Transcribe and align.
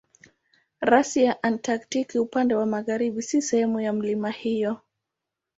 Rasi 0.81 1.23
ya 1.23 1.39
Antaktiki 1.43 2.19
upande 2.19 2.55
wa 2.55 2.65
magharibi 2.65 3.21
si 3.21 3.41
sehemu 3.41 3.79
ya 3.81 3.93
milima 3.93 4.29
hiyo. 4.29 4.81